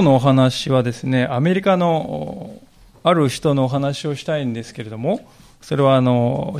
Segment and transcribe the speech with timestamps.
[0.00, 2.58] 今日のお話はですね、アメリカの
[3.02, 5.28] ある人のお話をしたいんですけれども、
[5.60, 6.58] それはあの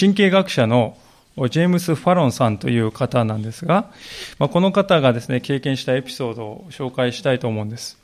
[0.00, 0.96] 神経学者の
[1.36, 3.90] ジェームス・ファロンさんという方なんですが、
[4.38, 7.98] まあ、この方がですね、経験したエピソードを紹介したいと思うんです。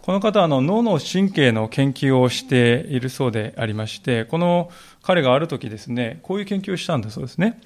[0.00, 4.70] この方はあの脳の神経の研究をしているそうでありまして、この
[5.02, 7.60] 彼がある時ですね、こういう研究をしたんだそうですね。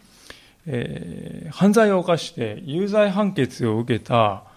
[0.67, 4.51] えー、犯罪を犯して有罪判決を受けた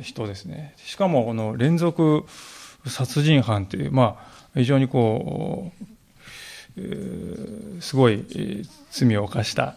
[0.00, 0.74] 人ですね。
[0.76, 2.24] しかもこの連続
[2.86, 5.72] 殺人犯という、まあ、非常にこ
[6.76, 8.24] う、すごい
[8.90, 9.76] 罪を犯した、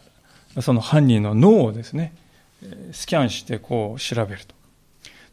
[0.62, 2.14] その犯人の脳をですね、
[2.92, 4.56] スキャンしてこう調べると。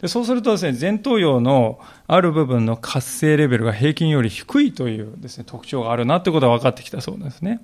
[0.01, 7.61] でそうするとですね、前頭葉のある部分の活性レベルが平均より低いというですね、特徴があるなということが分かってきたそうですね。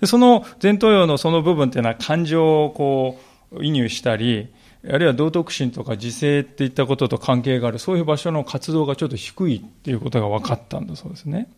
[0.00, 4.48] でその前頭葉のその部分っていうのは感情をこう移入したり、
[4.88, 11.48] あるいは道徳心とか自制っていったことと関係がある、そういう場所の活動がちょっと低いっていうことが分かったんだそうですね。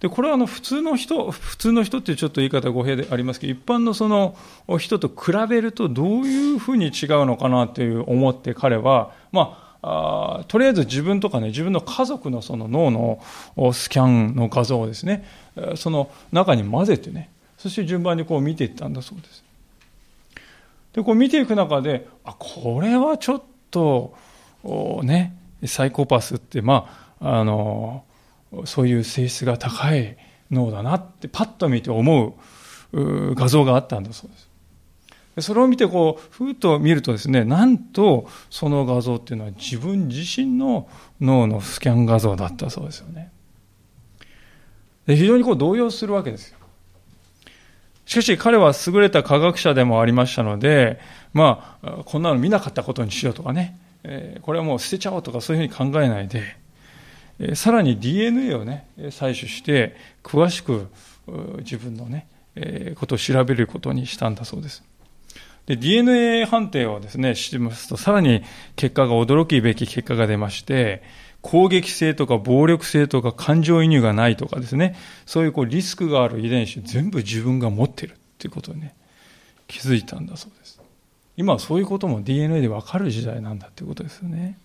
[0.00, 4.34] で、これはあの普通の人、普通の人っていうちょっと言い方語弊でありますけど、一般のその
[4.78, 6.92] 人と比べるとどういうふうに違う
[7.24, 12.90] のかなという思って彼は、まあ、あとりあえず自分とかね、自分の家族のその脳
[13.56, 15.24] のスキャンの画像をですね、
[15.76, 19.44] その中に混ぜてね、そして順番にこう見ていったんだそうです。
[20.92, 24.14] で、こう見ていく中で、あ、これはちょっと、
[25.02, 28.04] ね、サイコパスって、まあ、あの、
[28.64, 30.16] そういう性質が高い
[30.50, 32.36] 脳だなってパッと見て思
[32.92, 34.52] う画像があったんだそうです。
[35.40, 40.88] それを見てこう、ふーっと見るとですね、なんとその画像っていうのは自分自身の
[41.22, 43.32] 脳のスキャン画像だったそうですよね。
[45.06, 46.58] で非常にこう動揺するわけですよ。
[48.12, 51.00] しかし彼は優れた科学者でもありましたので、
[51.32, 56.42] まあ、こんなの見なかったことにしようとかね、えこれはもう捨てちゃおうとかそういうふうに考えないで、
[57.38, 60.88] えさらに DNA をね、採取して、詳しく
[61.60, 64.84] 自分のね、えことを調べることにしたんだそうです。
[65.64, 68.42] で、DNA 判定をですね、してますと、さらに
[68.76, 71.02] 結果が驚きべき結果が出まして、
[71.42, 78.94] 攻撃性とか暴力性とか感情移入がないとかですね、そういうこうリスクがある遺伝子全部自分が持ってるっていうことにね、
[79.66, 80.80] 気づいたんだそうです。
[81.36, 84.58] 今はそういうことも DNA でわかる時代なんだっていうことですよね。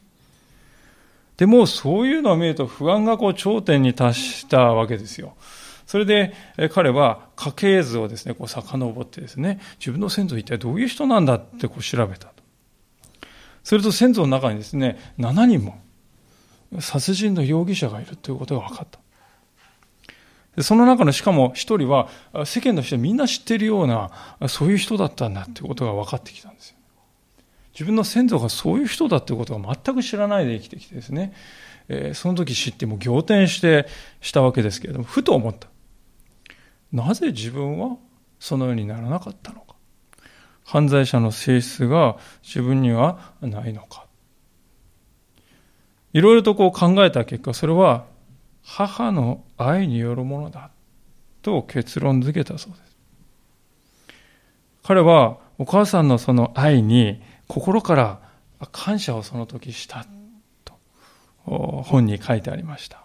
[1.37, 5.35] でもそういうのを見ると不安がこう頂点に達したわけですよ。
[5.85, 6.33] それで
[6.73, 12.33] 彼は家系図をですね、こう遡ってですね、自分の先祖一体どういう人なんだってこう調べたと。
[13.63, 15.79] すると先祖の中にですね、7人も
[16.79, 20.63] 殺人の容疑者がいるということが分かった。
[20.63, 22.09] その中のしかも一人は
[22.45, 24.09] 世間の人はみんな知っているような
[24.47, 26.77] そういう人だったんだということが分かってきたんですよ。
[27.73, 31.33] 自分の先祖がそういう人だということが全く知らないで生きてきてですね、
[31.89, 33.85] え、その時知っても仰天して
[34.19, 35.67] したわけですけれども、ふと思った。
[36.91, 37.97] なぜ自分は
[38.39, 39.75] そのようにならなかったのか。
[40.63, 44.06] 犯罪者の性質が自分にはないのか。
[46.13, 48.05] いろいろとこう考えた結果、それは
[48.63, 50.71] 母の愛によるものだ
[51.41, 52.97] と結論付けたそうです。
[54.83, 58.19] 彼はお母さんのその愛に心から
[58.71, 60.05] 感謝をその時した
[60.65, 60.73] と
[61.45, 63.03] 本に書いてありました。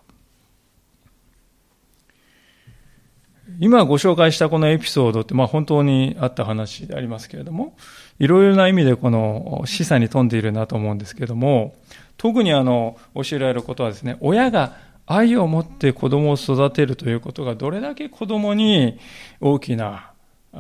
[3.61, 7.77] 今ご紹介したこのエピソードって、まあ本当にあった話でありますけれども、
[8.23, 11.75] いろいろな意味でこの示唆に富んでいるなと思うんですけども、
[12.17, 19.01] 特にあの、教えられることはですね、親が愛を持って子供を育てるということがどれだけ子供に
[19.41, 20.13] 大きな、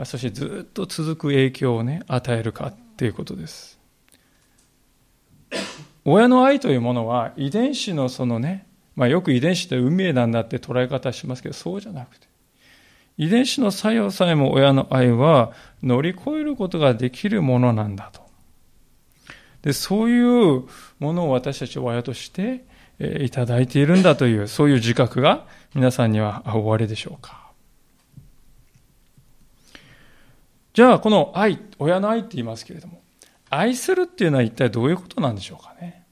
[0.02, 3.78] そしてずっと続く影響をね、与えるかっていうことです。
[6.04, 8.66] 親の愛というものは遺伝子のそのね、
[8.96, 12.26] まあ、よく遺伝子って運命なんだって捉え方しますけど、そうじゃなくて、
[13.18, 18.22] 遺伝子の作用さえも親の愛は乗り越えることができるものなんだと。
[19.62, 20.64] で、そういう
[20.98, 22.64] ものを私たち親として
[22.98, 27.42] いただいているんだという、そういう自覚が皆さんにはおありでしょうか。
[30.74, 33.02] じゃあ、この愛、親の愛って言いますけれども、
[33.50, 36.06] 愛するっていうのは一体どういうことなんでしょうかね。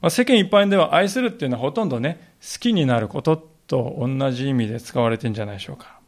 [0.00, 6.00] まあ、世間一般では愛するっていうのはほとんどね、好きになることと同じ意味で使われてるんじゃないでしょうか。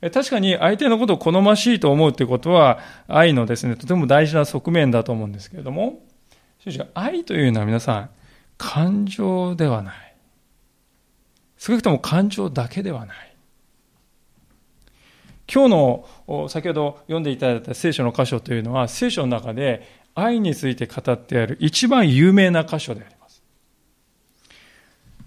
[0.00, 2.78] 確かに相手のことを好ましいと思うということは
[3.08, 6.00] 愛のですね、とても大事な側面だと思うんですけれども、
[6.60, 8.10] しかし愛というのは皆さん、
[8.58, 10.14] 感情ではない。
[11.56, 13.34] 少なくとも感情だけではない。
[15.52, 15.70] 今日
[16.28, 23.17] の先ほど読んでいただいた聖書の箇所というのは聖書の中で愛について語ってある一番有名な箇所であります。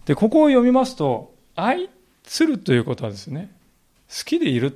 [0.05, 1.89] で、ここを読みますと、愛
[2.23, 3.51] するということはですね、
[4.09, 4.75] 好きでいるっ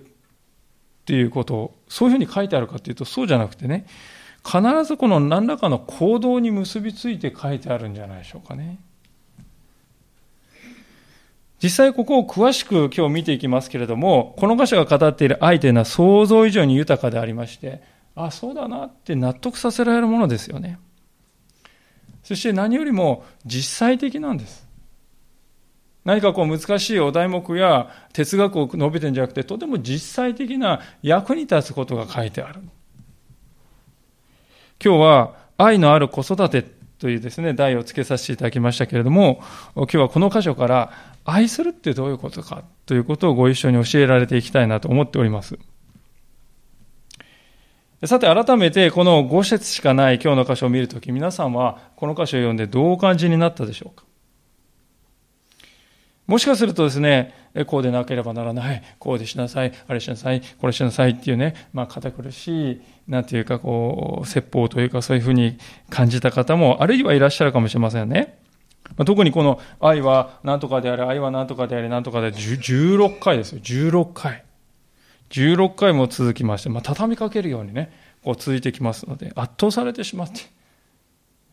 [1.06, 3.86] ていうことを、そういうふうに書いてあるかというとそうじゃなくてね、
[4.46, 8.80] 必ずこの何らかの行動に結びついて書いてあるんじゃないでしょうかね。
[11.64, 17.82] 実際ここを詳しく今日見ていきますけれども、この箇所が語っている愛というのは想像以上に豊かでありまして、
[18.16, 20.80] あ、そうだなって納得させられるものですよね。
[22.24, 24.65] そして何よりも実際的なんです。
[26.06, 32.62] 何かこう難しいお題目や哲学を述べてるんじゃなくて、とても実際的な役に立つことが書いてある。
[34.84, 36.64] 今日は愛のある子育て
[37.00, 39.42] というですね、題をつけさせていただきましたけれども、
[39.76, 40.92] 今日はこの箇所から
[41.26, 45.58] 愛するってどういうことかということをご一緒に教えられていきたいなと思っております。
[48.06, 54.05] さて改めてこの5節しかない今日の箇所を見るとき皆さんはこの箇所を読んでどうお感じになったでしょうか？
[56.28, 57.34] もしかするとですね、
[57.68, 65.58] こうでなければならない、こうでしなさい、あれしなさい、これしなさいっていうね、まあ堅苦しい、なんていうかこう、説法というかそういうふうに
[65.90, 68.40] 感じた方も、あるいはいらっしゃるかもしれませんね。
[69.06, 73.60] 特にこの愛は何とかであれ、愛は何とかであれ、何とかで16回ですよ。
[73.62, 74.44] 16回。
[75.30, 77.92] 16回も続きまして、まあ、畳みかけるようにね、
[78.24, 80.42] こう続いてきますので、圧倒されてしまって、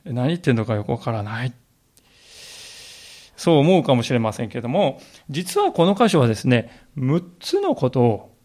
[0.04, 1.52] 何言ってんのかよくわからない。
[3.42, 8.36] そう思うかもしれませんけれども、実はこの箇所はですね、6つのことを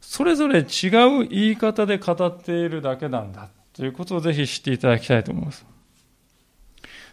[0.00, 5.66] それぞれ違う言い方で語っているだけなんだということをぜひ知っていただきたいと思います。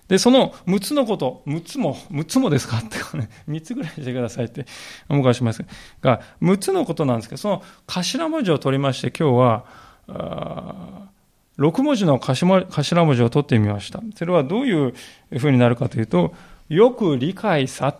[0.07, 2.77] で、その6つのこと、6つも、6つもですか？
[2.77, 4.67] ってね、3つぐらいしてくださいって
[5.09, 5.65] お迎えします
[5.99, 11.09] が、6つのことなんですけど、その頭文字を取りまして、今日は、
[11.57, 13.99] 6文字の頭文字を取ってみました。
[14.15, 14.93] それはどういう
[15.39, 16.35] ふうになるかというと、
[16.71, 17.97] よく理解さ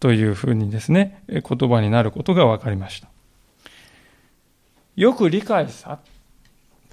[0.00, 3.08] というふうにですね、言葉になることが分かりました。
[4.96, 5.98] よく理解さ。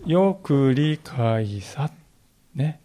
[0.05, 1.91] よく理解さ。
[2.55, 2.81] ね。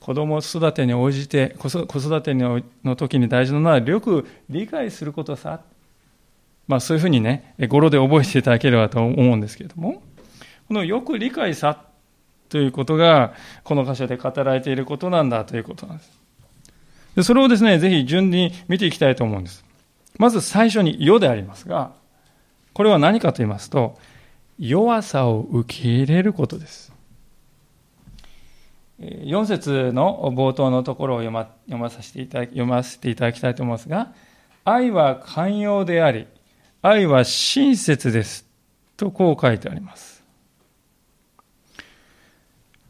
[0.00, 2.62] 子供育てに応じて、子育ての
[2.96, 5.60] 時に大事なのは、よく理解することさ。
[6.66, 10.02] まあそういうふうにね、語呂で覚えていただければと思うんですけれども、
[10.68, 11.84] このよく理解さ
[12.48, 16.23] ということが、この箇所で語られていることなんだということなんです。
[17.14, 19.64] でそれをですね、ぜひ順に見ていきたいと思うんです。
[20.18, 21.92] まず最初に、世でありますが、
[22.72, 23.98] これは何かと言いますと、
[24.58, 26.92] 弱さを受け入れることです。
[29.00, 34.12] 4節の冒頭のところを読ま読まさせていただき読ませていただきたいと思いますが、
[34.64, 36.26] 愛は寛容であり、
[36.80, 38.46] 愛は親切です。
[38.96, 40.13] とこう書いてあります。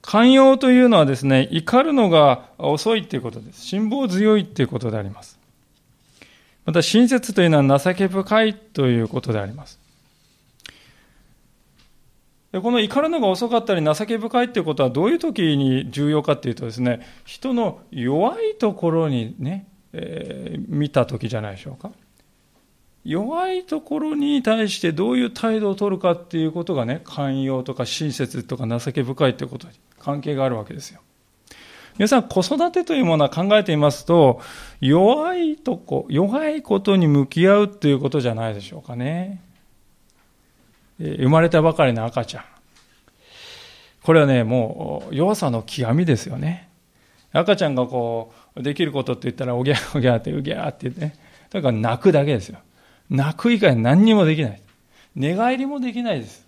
[0.07, 3.63] 寛容というのはですね、怒るのが遅いということです。
[3.63, 5.39] 辛抱強いということであります。
[6.67, 9.81] また、親切というのは情け深いということであります。
[12.53, 21.91] この怒るのが遅かったり情け深いっていうことはどういう時に重要かっていうとですね、人の弱いところにね、えー、見た時じゃないでしょうか。
[23.07, 29.73] 弱いところに対してどういう態度を取るかっていうことがね、寛容とか親切とか情け深いっていうことに
[30.05, 31.01] 関係があるわけですよ。
[31.97, 34.41] 皆さん、子育てというものは考えていますと、
[34.81, 39.41] 弱いとこ、弱いことに向き合うっていうことじゃないでしょうかね。
[40.99, 42.45] 生まれたばかりの赤ちゃん。
[44.03, 46.69] これはね、もう弱さの極みですよね。
[47.33, 51.15] 赤ちゃんがこう、できることって言ったら、おぎゃ おぎゃって、うぎゃって言ってね。
[51.51, 52.59] とにかく泣くだけですよ。
[53.09, 54.61] 泣く以外何にもできない。
[55.15, 56.44] 寝返りもできないです。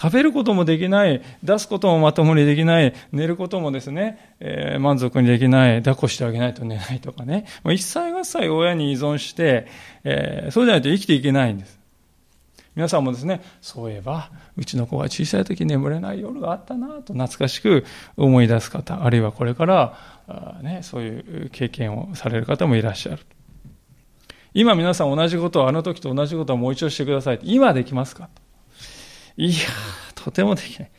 [0.00, 7.44] 食べることもできない、出すこともまともにできない、寝ることもですね、えー、満足にできない、抱っこしてあげないと寝ないとかね。
[7.64, 9.66] もう一切合切親に依存して、
[10.04, 11.78] えー、そうじゃないと生きていけないんです。
[12.74, 17.84] 皆さんもですね、そういえば、うちの子が小さい時眠れない夜があったなと懐かしく
[18.16, 19.96] 思い出す方、あるいはこれから、
[20.62, 23.18] ね、そういう経験をされる方もいらっしゃる。
[24.54, 27.40] 今皆さん同じことをあの時と同じことをもう一度してください。
[27.42, 28.28] 今できますか？
[29.36, 29.54] いや
[30.14, 30.90] とてもできない。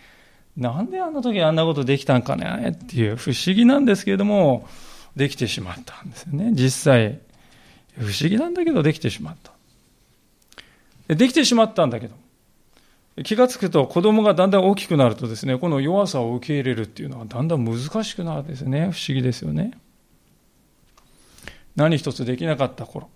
[0.57, 4.67] なんであの時あんなことできたんかねっていう不思議なんですけれども、
[5.15, 6.51] できてしまったんですよね。
[6.53, 7.19] 実際、
[7.97, 9.51] 不思議なんだけどできてしまった。
[11.13, 12.15] できてしまったんだけど、
[13.23, 18.91] 気がつくと子供がだんだん大きくなるとですね、この弱さを受け入れるっていうのはだんだん難しくなるんですね。
[18.91, 19.71] 不思議ですよね。
[21.75, 23.09] 何一つできなかった頃、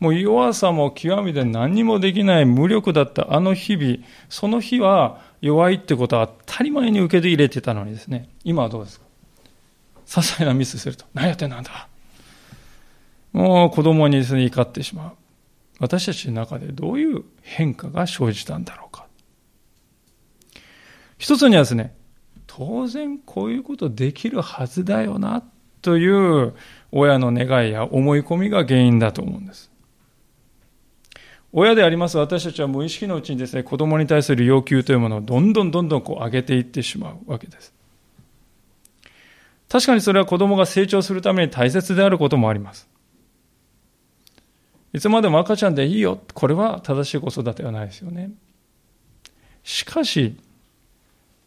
[0.00, 9.06] もう弱さも極めて何にもできない無力だったあの日々、その日は弱いってことは当たり前に受け入れてたのにですね、今はどうですか？
[10.06, 11.86] 些細なミスすると、何やってんなんだ
[13.32, 15.12] もう子供にですね、怒ってしまう。
[15.78, 19.06] 私たちの中でどういう変化が生じたんだろうか。
[21.16, 21.94] 一つにはですね、
[22.46, 25.44] 当然こういうことできるはずだよな、
[25.82, 26.54] という
[26.90, 29.69] 親の願いや思い込みが原因だと思うんです。
[31.52, 37.74] 親であります私たちは無意識のうちにですね、子供に対する要求というものをどんどんどんどんこう上げていってしまうわけです。
[39.68, 42.88] 確かにそれは子供が成長するために大切であることもあります。
[44.92, 46.20] いつまでも赤ちゃんでいいよ。
[46.34, 48.30] これは正しい子育てはないですよね。
[49.62, 50.36] しかし、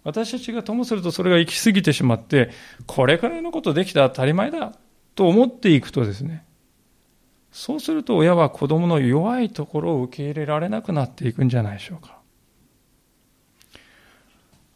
[0.04, 2.52] 私たちがともするとそれが行き過ぎてしまって、
[2.88, 4.74] これくらいのことできたら当たり前だ
[5.16, 6.46] と思っていくとですね、
[7.54, 12.18] そうすると親は子供の弱いところを受け入れられなくなっていくんじゃないでしょうか。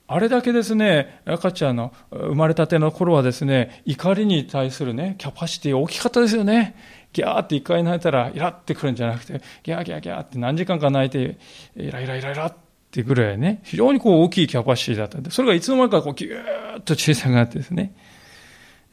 [0.09, 6.75] あれだけですね、赤ちゃんの生まれたての頃はですね、怒りに対するね、キャパシティ大きかったですよね。
[7.11, 11.37] ギャーって一回泣いたらイラってくるんじゃなくて、ギャーギャーギャーって何時間か泣いて、
[11.75, 12.55] イライライライラっ
[12.91, 17.95] てぐらいね、非常にこう大きいキャパシティだったんで、それがいつの間にかこうギューッと小さくなってですね、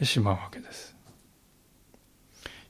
[0.03, 0.94] しまうわけです。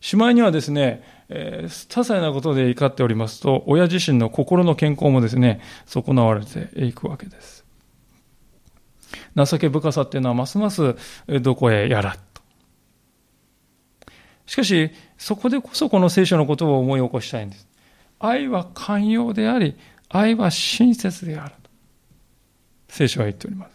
[0.04, 7.64] しまいにはですね、えー、些細なことで怒っておりますと、親自身の心の健康もですね、損なわれていくわけです。
[9.34, 10.94] 情け深さっていうのはますます
[11.40, 12.42] どこへやらと。
[14.44, 17.66] しかし、そこでこそこの聖書のことを思い起こしたいんです。
[18.18, 19.74] 愛は寛容であり、
[20.10, 21.54] 愛は親切である。
[22.90, 23.74] 聖書は言っております。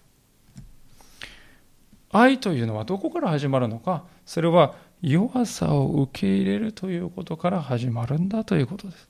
[2.11, 9.09] 愛というのはどこから始まるのか、それは弱さを受け入れるということから始まるんだということです。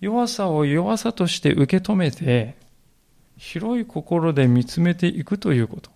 [0.00, 2.56] 弱さを弱さとして受け止めて、
[3.38, 5.90] 広い心で見つめていくということ。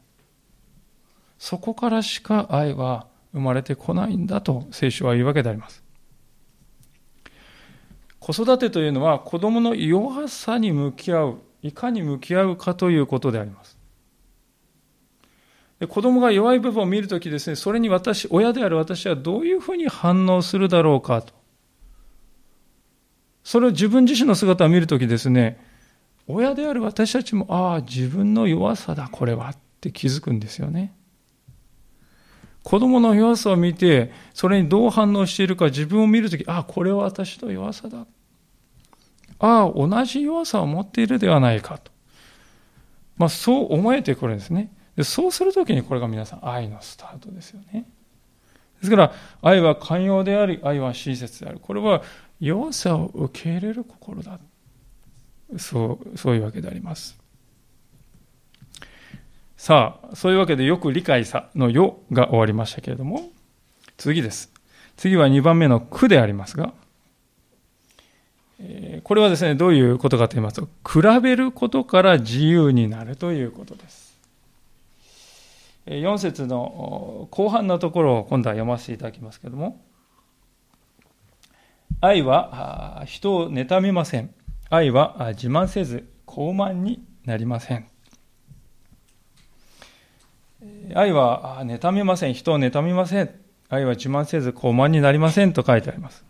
[1.38, 5.82] そこからしか愛は生まれてこないんだと聖書は言うわけであります。
[8.18, 13.69] 子育てというのは子供の弱さに向き合う、いかに向き合うかということであります。
[15.80, 21.32] で子供が弱い部分を見るときですね、それに私、親である私はどういうふうに反応するだろうかと。
[23.42, 25.58] それを自分自身の姿を見るときですね、
[26.26, 30.94] 親である私たちも、ああ、自分の弱さだ、これはって気づくんですよね。
[32.62, 38.06] 子供の弱さを見て、それにどう反応しているか自分を見るとき、ああ、これは私の弱さだ。
[39.38, 41.90] ああ、同じ弱さを持っているではないかと。
[43.16, 44.70] まあ、そう思えてくるんですね。
[45.00, 47.86] でそうするときにこれが皆さん愛のスタートですよね。
[48.80, 51.58] ですから、愛は寛容であり、愛は親切である。
[51.58, 52.02] これは
[52.38, 54.38] 弱さを受け入れる心だ。
[55.56, 57.18] そう、そういうわけであります。
[59.56, 63.30] さあ、そういうわけでよく理解さのよが終わりましたけれども、
[63.96, 64.52] 次です。
[64.98, 66.74] 次は2番目の苦でありますが、
[69.04, 74.09] これはですね、どういうことかと言いますと、比べることから自由になるということです。
[75.86, 79.80] 4節の後半のところを今度は読ませていただきますけれども、
[82.00, 84.34] 愛は人を妬みません。
[84.70, 87.86] 愛は自慢せず傲慢になりません。
[90.94, 92.34] 愛は妬みません。
[92.34, 93.30] 人を妬みません。
[93.68, 96.24] 愛は自慢せず傲慢になりませんと書いてあります。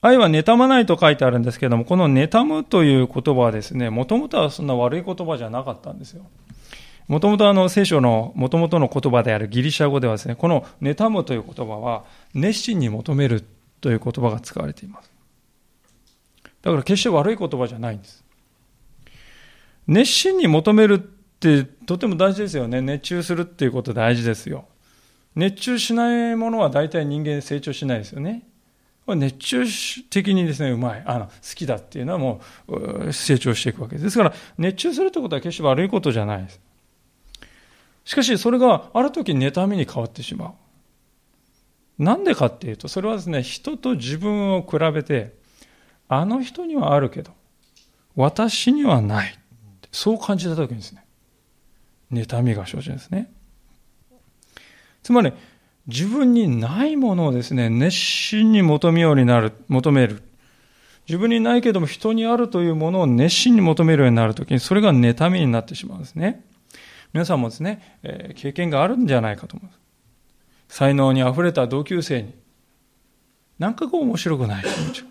[0.00, 6.26] 愛は妬まないと書いてあるんですけども、この妬むという言葉はですね、もともとはそんな悪い言葉じゃなかったんですよ。
[7.08, 13.44] もともとあの聖書のもともとの言葉であるギリシャ語ではですね、この妬むという言葉は熱心に求める
[13.80, 15.10] という言葉が使われています。
[16.62, 18.24] だから決して悪い言葉じゃないんです。
[19.86, 22.80] 熱心に求めるってとても大事ですよね。
[22.80, 24.64] 熱中するっていうこと大事ですよ。
[25.36, 28.44] 熱中しないものは大体人間成長しないですよね。
[29.06, 29.64] 熱中
[30.08, 34.04] 的にですね、うまい、あの、好きだっていうのはもう成長していくわけです。
[34.04, 36.60] ですから、熱中するってことは決して悪いことじゃないです。
[38.04, 40.54] しかし、それがある時妬みに変わってしま
[41.98, 42.02] う。
[42.02, 45.34] なんでかっていうと、それはですね、人と自分を比べて、
[46.08, 47.32] あの人にはあるけど、
[48.16, 49.38] 私にはない。
[49.92, 51.04] そう感じた時にですね、
[52.12, 53.32] 妬みが生じるんですね。
[55.02, 55.32] つまり、
[55.86, 60.22] 自分にないものをですね、熱心に求めようになる、求める。
[61.06, 66.42] 自分にないけども人にあるというものを熱心に求めるようになるときに、それが妬みになってしまうんですね。
[67.14, 69.78] 皆さんもですね、えー、経験があるんじゃないかと思います。
[70.68, 72.34] 才能に溢れた同級生に、
[73.60, 75.04] なんかこう面白くない気持ち。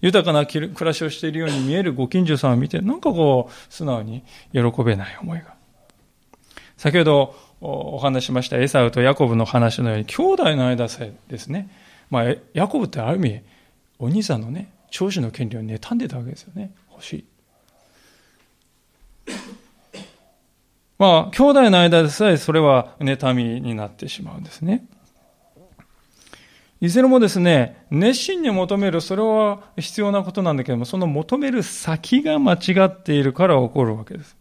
[0.00, 5.54] 豊かな暮らしをしているように見えるご近所さんを見て、なんかこう、素直に喜べない思いが。
[6.76, 11.68] 先ほどお話ししましたエサウとヤコブの話のように、兄弟の間さえですね、
[12.10, 13.42] まあ、ヤコブってある意味、
[14.00, 16.72] お兄さんのね、長子の権利を妬んでたわけですよね。
[16.90, 17.24] 欲しい。
[20.98, 24.86] まあ、兄弟の間でさえそれは妬みになってしまうんですね。
[26.80, 34.36] いずれもですね、熱心に求める、それは必要なことなんだけども、その求める先が間違っているから起こるわけです。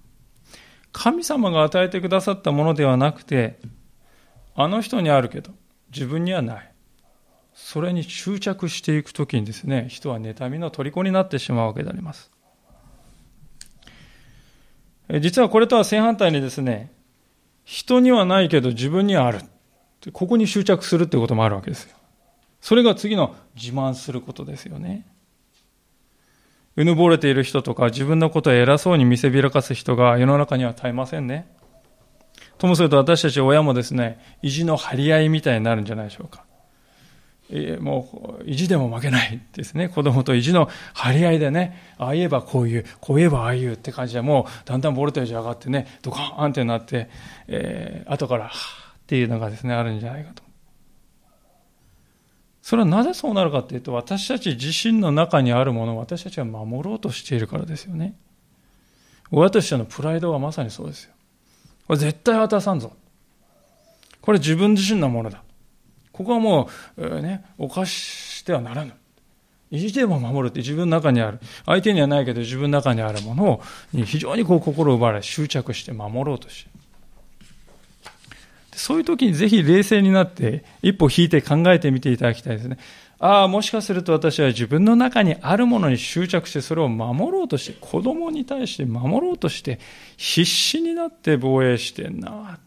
[0.92, 3.60] 神様が与えてくださったものではなくて、
[4.56, 5.52] あの人にあるけど、
[5.92, 6.72] 自分にはない。
[7.54, 12.32] それに執着していくときにですね、人は妬みの虜になってしまうわけであります。
[15.22, 16.92] 実はこれとは正反対にですね、
[17.64, 19.40] 人にはないけど自分にはある。
[20.14, 21.96] ここに執着するってこともあるわけですよ。
[22.62, 25.06] それが次の自慢することですよね。
[26.76, 31.48] うぬぼれている人とか自分のことを偉そうに見せびらかす人が世の中には絶えませんね。
[32.58, 36.47] ともすると私たち親もですね、意地の張り合いみたいになるんじゃないでしょうか。
[37.50, 39.89] えもう意地でも負けないですね。
[39.89, 47.10] 子供と意地の張り合いでね、ああ言えばこういう、こう言えばああ言うって感じでもうだんだんボルテージ上がってね、ドカーンってなって、
[47.48, 48.50] えー、後から、っ
[49.08, 50.44] ていうのがですね、あるんじゃないかと。
[52.62, 58.16] それはなぜそうなるかっていうと、私たち自身の中にあるものを私たちは守ろうとしているからですよね。
[59.32, 61.13] 親としてのプライドはまさにそうですよ。
[61.88, 62.92] これ絶対渡さんぞ。
[64.20, 65.44] これ自分自身のものだ。
[66.18, 68.94] ここはもう、ね、犯してはならぬ。
[69.70, 71.39] 意地でも守るって自分の中にある。
[71.65, 73.62] 相手にはないけど自分の中にあるものを
[74.06, 76.72] 非常にこう心を奪われ執着して守ろうとして。
[78.72, 82.78] そういう時にぜひ冷静になって一歩引いて考えてみていただきたいですね。
[83.20, 89.80] ああ、もしかすると私は自分の中にあるものに執着してそれを守ろうとして、子供に対して守ろうとして、
[90.18, 92.60] 必死になって防衛してんな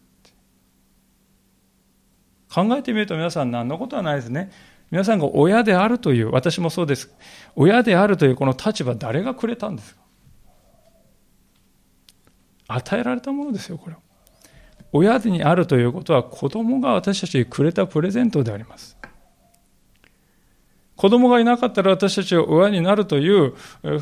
[2.53, 4.51] 考えてみると皆さん何のことはないですね。
[4.91, 7.15] 皆さんが親であるという、私もそうです。
[7.55, 10.01] 親であるというこの立場誰がくれたんですか？
[12.67, 14.01] 与えられたものですよ、これは。
[14.93, 18.97] 親にあるということは子供が私たちにくれたプレゼントであります。
[20.97, 23.53] 子供がいなかったら私たちは親になるという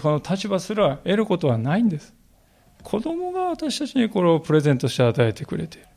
[0.01, 2.15] この立場すら得ることはないんです。
[2.83, 5.89] 子供が私たちにこれをプレゼントして与えてくれている。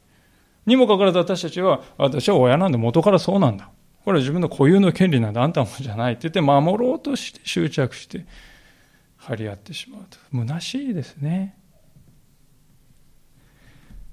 [0.65, 3.69] にもかかわらず私たちは、私は親なんで元からそうなんだ。
[4.05, 5.41] これは自分の固有の権利なんだ。
[5.41, 8.25] あんたもじゃないって言って守ろうとして執着して
[9.17, 10.17] 張り合ってしまうと。
[10.31, 11.55] 虚しいですね。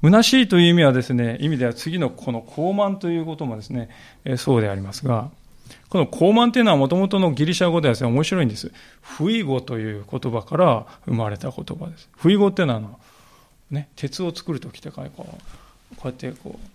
[0.02, 3.88] 虚しいという意味はですね、意味では次のこの高慢ということもですね、
[4.24, 5.30] えそうでありますが、
[5.88, 8.70] この高慢というのはもともとのギリシャ語ではですね、面白いんです。
[9.00, 12.08] 不意語という言葉から生まれた言葉です。
[12.16, 13.00] 不意語っていうのはあの、
[13.70, 15.08] ね、鉄を作るときってこう、
[15.98, 16.68] こうやってこう、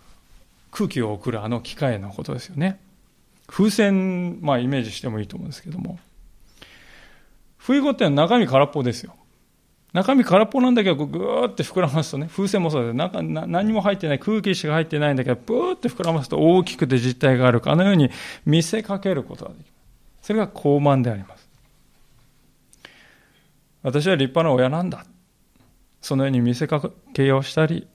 [0.72, 2.80] 空気を送るあの機械のことですよね。
[3.48, 6.00] 風船、まあイメージしてもいいと思うんですけども。
[7.58, 9.16] 不意語って中身空っぽですよ。
[9.94, 18.10] 中身空っぽなんだけど、ぐーって膨らますとね、風船もそうです、中何も入ってない、空気しか入ってないんだけど、ブーって膨らますと大きくて実体があるか、あのように
[18.46, 19.72] 見せかけることができます。
[20.24, 21.48] それが高慢であります。
[23.84, 25.06] 私は立派な親なんだ。
[26.02, 26.82] そのように見せか
[27.14, 27.88] けをしたり、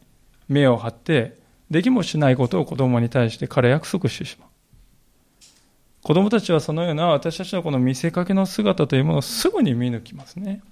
[0.49, 1.39] 目を張って、
[1.71, 4.49] できもしないことを子供に対して彼約束してしまう。
[6.03, 10.63] 子供たちはそのような私たちのこの見せかけの姿というものをすぐに見抜きますね。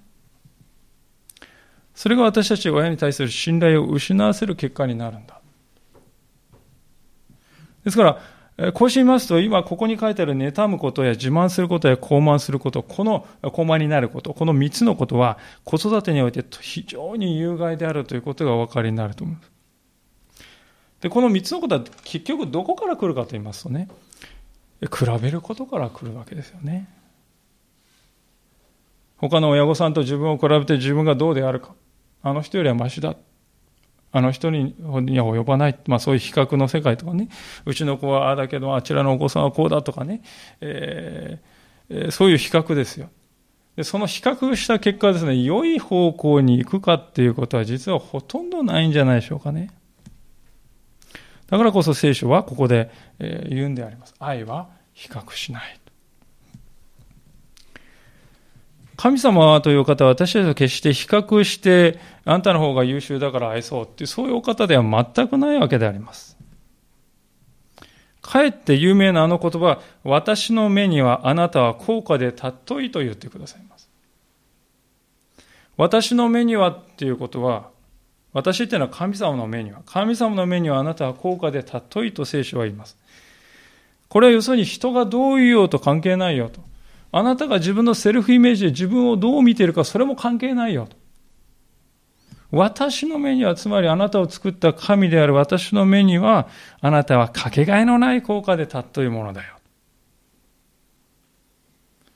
[1.93, 5.41] それが私たち親に対する信頼を失わせる結果になるんだ。
[7.83, 8.19] ですか
[8.57, 19.56] ら、こうしてみますと、今ここに書いてある妬むことや自慢することや高慢すること、この高慢になること、この3つのことは子育てにおいて非常に有害であるということがお分かりになると思います。
[21.01, 23.87] で、この3つのことは結局どこから来るかと言いますとね、
[24.81, 26.87] 比べることから来るわけですよね。
[29.17, 31.73] 他の親御さんと自分を比べて自分がどうであるか。
[32.21, 33.15] あの人よりはマシだ。
[34.11, 35.79] あの人には及ばない。
[35.87, 37.29] まあそういう比較の世界とかね。
[37.65, 40.21] うちの子はああだけど、あちらのお子さんはこうだとかね。
[40.61, 43.09] えー、そういう比較ですよ。
[43.75, 49.69] でその比較した結果ですね、良い方向に行くかっていうことは実はほとんどないんじゃないでしょうかね。
[51.49, 54.15] だからこそ聖書はここで言うんであります。
[54.19, 55.79] 愛は比較しない。
[58.97, 64.83] 神様という方は私たちと決して比較して、あんたの方が優秀だから愛そうってう、そういうお方では
[65.15, 66.35] 全くないわけであります。
[68.21, 73.89] かえって有名なあの言葉、私の目にはあなたは高価で尊いと言ってくださいます。
[75.77, 77.69] 私の目にはっていうことは、
[78.37, 82.95] 私っていうのは神様の目には、神様の目にはあなたは高価で尊いと聖書は言います。
[84.09, 86.61] これは要するに人がどう言おうと関係ないよと。
[87.11, 90.95] あなたが自分のセルフイメージで自分をどう見ているか、それも関係ないよと。
[92.51, 96.47] 私の目には、つまりあなたを作った神である私の目には、
[96.79, 99.55] あなたはかけがえのない効果で尊いものだよ。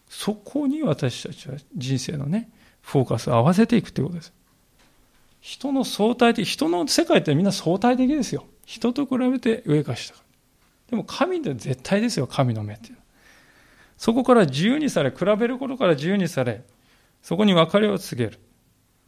[0.08, 4.34] そこに私たちは人生のね、フォーカスを合わせていくということです。
[5.42, 8.46] 人の相対的、人の世界ってみんな相対的ですよ。
[8.66, 10.22] 人と比べて上か下か。
[10.90, 12.98] でも神って絶対ですよ、神の目っていう。
[13.98, 16.64] そこから自由にされ、比べることから自由にされ、
[17.22, 18.40] そこに別れを告げる。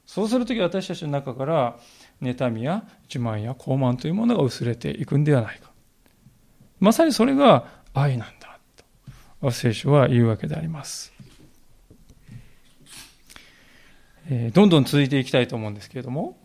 [0.05, 1.77] そうするとき私たちの中から、
[2.21, 5.71] 妬みや自慢や傲慢というものが薄れていくんではないか。
[6.79, 8.59] まさにそれが愛なんだ
[9.41, 11.12] と、聖書は言うわけであります。
[14.29, 16.37] えどんどん続いていきたいと思うんですけれども、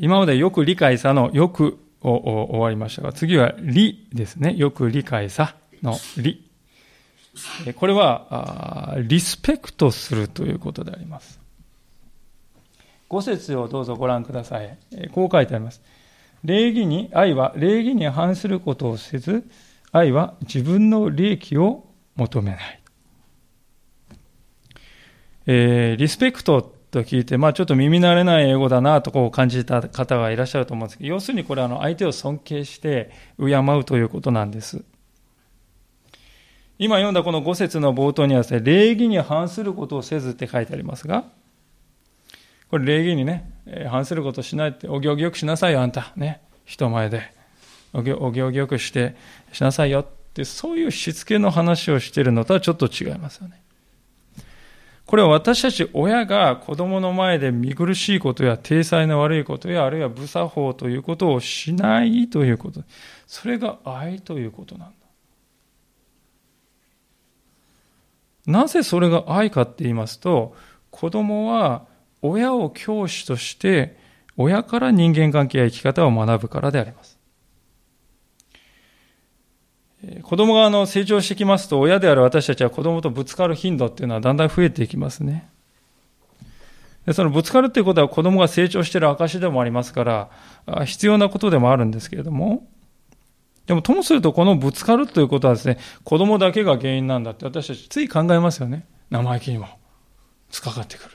[0.00, 4.54] 今までよく理解さのよくを終わりましたが、次は理ですね。
[4.54, 6.44] よく理解さの理。
[7.76, 11.40] これは、リスペクトするということであります。
[13.08, 14.78] 五節をどうぞご覧ください。
[15.12, 15.82] こう書いてあります。
[16.44, 19.44] 礼儀に、愛は礼儀に反することをせず、
[19.92, 22.83] 愛は自分の利益を求めない。
[25.46, 34.84] えー、リスペクトと聞いて、まあちょっと耳慣れない英語だなとこう感じた方がいらっしゃると思うんですけど、要するにこれあの相手を尊敬して敬うということなんです。
[36.78, 41.24] 今読んだこの5節の冒頭にはですね、礼儀に反することをせずって書いてありますが、
[42.68, 43.52] これ礼儀にね、
[43.88, 46.12] 反することしないって、お行儀よくしなさいよ、あんた。
[46.16, 46.40] ね。
[46.64, 47.32] 人前で。
[47.92, 49.14] お行儀よくして、
[49.52, 53.63] しなさいよって、そういうしつけの話をしているのとはちょっと違いますよね。
[55.14, 62.82] これは私たち親が子供の前で見苦しいことや体裁の悪いことやあるいは無作法ということをしないということ。
[63.28, 64.96] それが愛ということなんだ。
[68.60, 70.56] なぜそれが愛かって言いますと、
[70.90, 71.86] 子供は
[72.20, 73.96] 親を教師として
[74.36, 77.13] 親から人間関係や生き方を学ぶからであります。
[80.22, 85.48] 子供があの成長してきますと、親である私たちは子供とぶつかる頻度っていうのはだんだん増えていきますね。
[87.06, 90.30] でそのぶつかるっていうことは子供が成長している証でもありますから、
[90.86, 92.66] 必要なことでもあるんですけれども、
[93.66, 98.86] でもともするとこのぶつかるということはですね、子供だけが原因なんだって私たちつい考えますよね。
[99.10, 99.68] 生意気にも。
[100.50, 101.10] つかかってくる。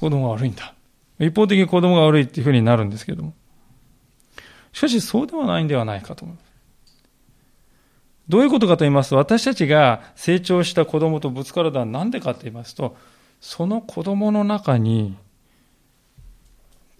[0.00, 0.74] 子供が悪いんだ。
[1.18, 3.34] 一方的に子供が悪いっていうふうになるんですけれども。
[4.72, 6.49] しかしそうではないんではないかと思います。
[8.30, 12.96] どういうことかと言いますと、私たちが成長した子供とぶつかるのは何でかと言いますと、
[13.40, 15.16] その子供の中に、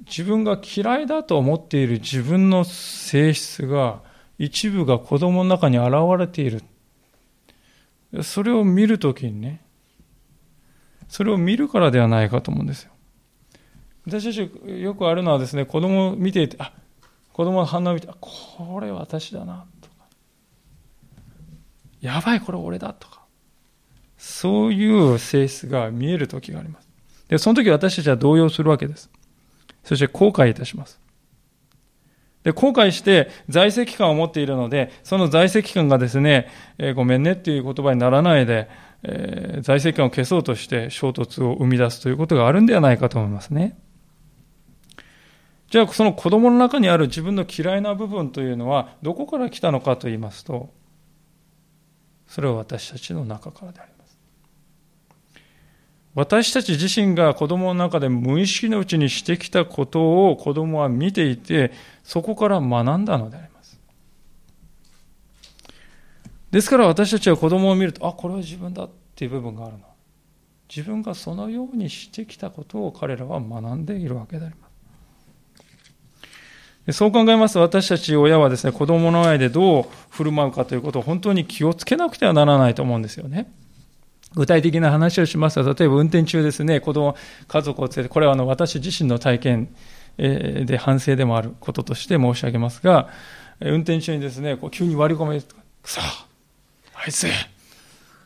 [0.01, 4.01] 自分が嫌いだと思っている自分の性質が、
[4.39, 6.65] 一部が子供の中に現れている。
[8.23, 9.63] それを見るときにね、
[11.09, 12.91] それを見るからではないかと思うんですよ。
[14.05, 16.73] 私たちよくあるのはですね、子供を見ていて、あ、
[17.33, 19.67] 子供の反応を見て、あ、これ私だな。
[22.01, 23.21] やばい、これ俺だとか。
[24.17, 26.89] そういう性質が見える時があります。
[27.29, 29.11] で、その時私たちは動揺するわけです。
[29.85, 31.01] そして後悔いたします。
[32.43, 38.69] で、後悔して在籍感を持っているので、その在籍感がですね、えー、ごめんねっていう言葉にならないで、
[39.03, 43.79] えー、在籍感を消そうとして衝突を生み出すということがあるんではないかと思いますね。
[45.71, 50.71] じゃあ、その子供の中にある自分の嫌いな部分というのは、どこから来たのかと言いますと、
[52.31, 54.17] それは私たちの中からであります。
[56.15, 61.73] 私たち自身が子供の中で無意識のうちにしてきたことを子供は見ていて、
[62.05, 63.81] そこから学んだのであります。
[66.53, 69.85] ですから私たちは子供を見ると、あ、これは自分だっていう部分があるの。
[70.69, 74.70] 自分がそのようにしてきたことを彼らは学んでいるわけであります。
[76.93, 83.51] そう考えますと私たち親はですね、子供の前でどう振る舞うかということを本当に気をつけなくてはならないと思うんですよね。
[84.35, 87.17] 具体的な話をしますと、例えば運転中ですね、子供、
[87.49, 89.75] 家族を連れて、これはあの私自身の体験
[90.17, 93.09] で反省でもあることとして申し上げますが、
[93.61, 97.27] 運転中にですね、こう急に割り込めると、くそあいつ、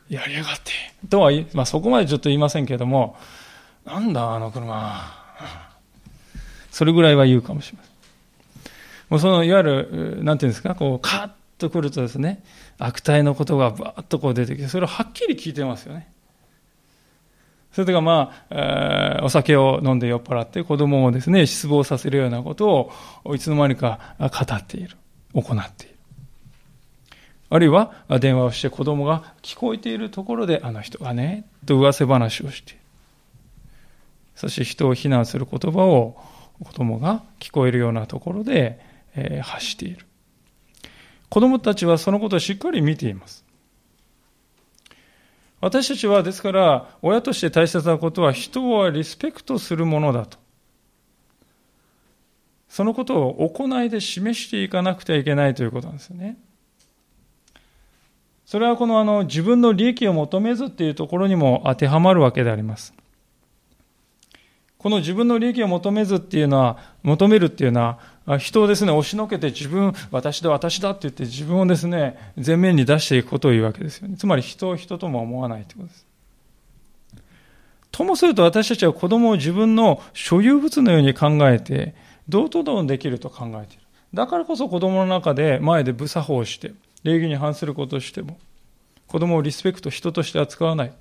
[0.09, 0.71] やりやがって。
[1.09, 3.17] とは、まあそこまでちょっと言いませんけれども、
[3.85, 5.25] なんだあの車。
[6.71, 7.84] それぐらいは言うかもしれません。
[9.09, 12.43] もうその、いわゆる、なんていうんですか、こう、カッと来るとですね、
[12.77, 16.11] 悪態のことがバーッとこう出てきて、それをはっきり聞いてますよね。
[17.71, 22.89] それとかまあ、えー、お酒を飲んで酔っ払って子供をですね、失望させるようなこと
[23.25, 24.95] をいつの間にか語っている。
[25.33, 25.95] 行っている。
[27.49, 27.91] あるいは
[28.21, 32.79] 電話をして子供が聞こえているところであの人がね、と噂話をしている。
[34.35, 36.17] そして人を非難する言葉を
[36.63, 38.79] 子供が聞こえるようなところで、
[39.15, 40.05] えー、発している。
[41.29, 43.45] 子供たちはそのことをしっかり見ています。
[45.61, 50.37] 私たちはですから親として大切なことは人はリスペクトするものだと。
[52.69, 56.37] そのことを行いで示していかなくてはいけないということなんですよね。
[58.45, 62.93] それはこのあの自分の利益を求めずっていうところにも当てはまるわけであります。
[64.77, 67.97] この自分の利益を求めずっていうのは、求めるっていうのは、
[68.39, 74.17] 人をですね、押しのけて自分、私だ、私だって言って自分をですね、前面に出していくことを言うわけですよね。
[74.17, 76.05] つまり人を人とも思わないということです。
[77.91, 81.93] ともすると私たちは子供を自分の所有物のように考えて、
[82.27, 83.83] どうとどうできると考えている。
[84.13, 88.37] だからこそ子供の中で前で無作法をして、礼儀に反することをしても、
[89.07, 90.93] 子供をリスペクト、人として扱わない。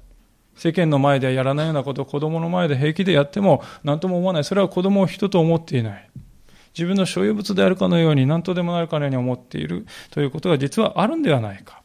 [0.57, 4.45] 世間の前ではやらないようなことを子供の前で平気でやっても何とも思わない。
[4.45, 6.11] それは子供を人と思っていない。
[6.77, 11.83] 自分の所有物であるかのように何とでもなるかのように思っているということが実はあるんではないか。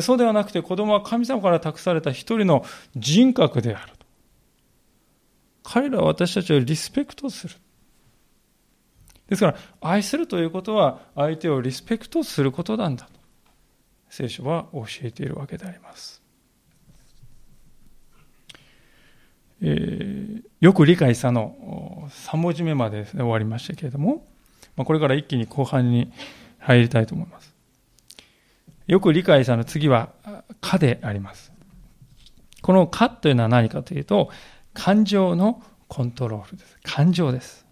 [0.00, 2.64] そうではなくて子供は神様から託された一人の
[2.96, 3.92] 人格である。
[5.62, 7.54] 彼らは私たちをリスペクトする。
[9.28, 13.12] ですから、愛するということは相手をリスペクトすることなんだと。
[14.08, 16.22] 聖書は教えているわけであります。
[19.62, 24.26] えー、よく理解したの3文字目まで、終わりましたけれども、
[24.76, 26.12] まあ、これから一気に後半に
[26.58, 27.54] 入りたいと思います。
[28.86, 30.10] よく理解したの次は、
[30.60, 31.52] かであります。
[32.62, 34.30] このかというのは何かというと、
[34.74, 36.76] 感情のコントロールです。
[36.82, 37.66] 感情です。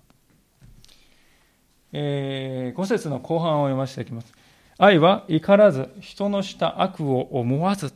[1.92, 4.32] えー、5節の後半を読ませていきます。
[4.78, 7.92] 愛は怒らず、人のした悪を思わず、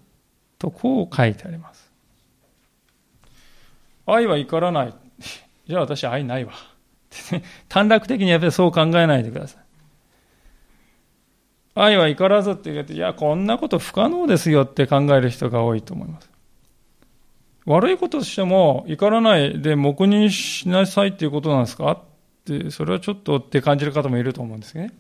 [0.58, 1.87] とこう書いてあります。
[4.10, 4.94] 愛は怒らない。
[5.68, 6.52] じゃあ私愛ないわ。
[7.68, 9.62] 短絡的にやっぱりそう考えないでください。
[11.74, 16.30] 愛は怒らずって言って、いや、こんなこと不可能ですよって考える人が多いと思います。
[17.66, 21.92] 悪いことしても怒らないで黙認しなさいっていうことなんですか？
[21.92, 22.00] っ
[22.46, 24.92] て、それはちょっとって感じる方もいると思うんですね。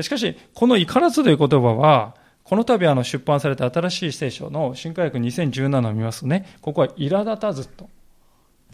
[0.00, 7.88] しかし、この怒らずという言葉は、この度あの出版された新しい聖書の新科学2017を見ますとね、ここは苛立たずと。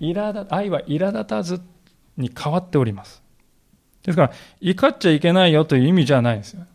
[0.01, 1.61] 苛愛は苛立たず
[2.17, 3.23] に変わっております。
[4.03, 6.67] ですから、怒っちゃいけないよという意味じゃないんですよ。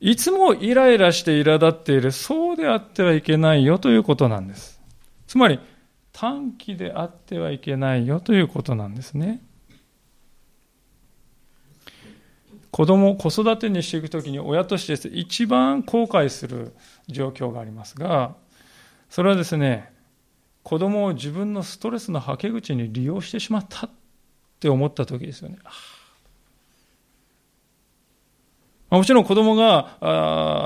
[0.00, 4.80] いつもイライラして苛立っている、そうであってはいけないよということなんです。
[5.26, 5.58] つまり、
[6.12, 9.42] 短期であってはいけないよということなんですね。
[12.70, 16.72] 子供、子育てにしていくときに親として一番後悔する
[17.08, 18.36] 状況がありますが、
[19.08, 19.92] それはですね、
[20.62, 23.90] 子供を自分のストレスのはけ口に利用してしまったっ
[24.60, 25.58] て思った時ですよね。
[28.90, 29.98] もちろん子供が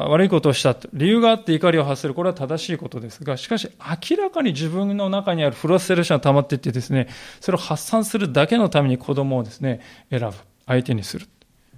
[0.08, 3.68] 悪いことをした理由があって怒りを発するこれは正しいことですがしかし
[4.10, 7.08] 明らかに自分の中にあるフラストレーションが溜まっていってですね
[7.40, 9.80] それを発散するだけのために子供をですね
[10.10, 10.32] 選ぶ。
[10.66, 11.26] 相手にする。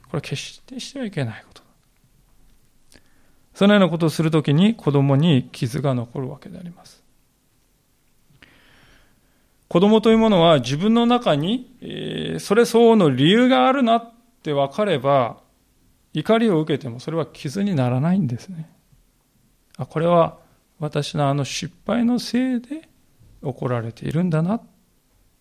[0.05, 1.63] これは決してしてはいけないこと
[3.55, 7.03] そのようなことをするときに子供に傷が残るわけであります。
[9.69, 15.39] 子供というものは自分の中に、それ相応の理由があるなって分かれば、
[16.15, 18.71] 怒りを受けてもそれは傷にならないんですね。
[19.77, 20.39] あ、これは
[20.79, 22.89] 私のあの失敗のせいで
[23.43, 24.61] 怒られているんだな、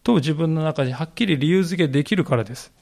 [0.04, 2.74] と自分の中にはっきり理由付けできるからです。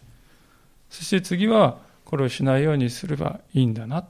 [0.90, 4.10] そして次はこれをしないようにすればいいんだな、と。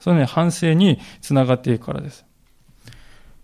[0.00, 2.25] その、ね、反省につながっていくからです。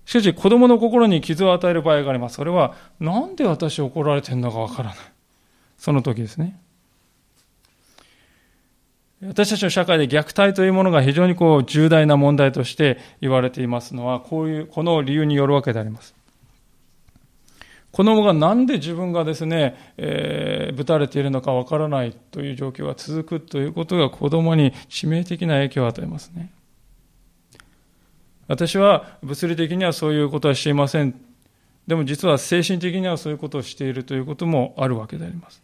[0.04, 2.36] しかし子供の心に傷を与える場合があります。
[2.36, 4.98] それは、なんで私怒られてんのかわからない。
[5.78, 6.58] その時ですね。
[9.24, 16.14] 私たちの社会で虐待というものが非常にこう重大な問題として言われていますのは、こういう、この理由によるわけであります。
[17.92, 26.50] 子供がなんで自分がですね、えー、ぶたれているのかわからないという状況が続くということが子供に致命的な影響を与えますね。
[28.48, 31.14] 私は物理的にはそういうことはしていません。
[31.86, 35.62] でも実は精神的にはそういうことをしているということもあるわけであります。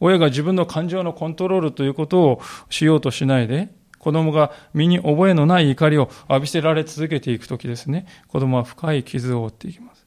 [0.00, 10.06] 親が自分の感情のコントロールということをしようとしないで、子供が身に覚えのない怒りを浴びせられ続けていくときですね、子供は深い傷を負っていきます。